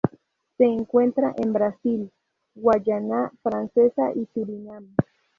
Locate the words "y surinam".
4.15-4.95